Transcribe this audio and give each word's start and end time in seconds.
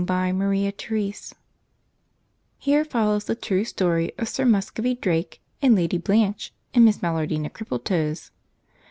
CHAPTER 0.03 0.51
IX 0.95 1.33
Here 2.57 2.83
follows 2.83 3.25
the 3.25 3.35
true 3.35 3.63
story 3.63 4.11
of 4.17 4.27
Sir 4.29 4.45
Muscovy 4.45 4.95
Drake, 4.95 5.43
the 5.61 5.69
Lady 5.69 5.99
Blanche, 5.99 6.51
and 6.73 6.83
Miss 6.83 7.03
Malardina 7.03 7.51
Crippletoes. 7.51 8.31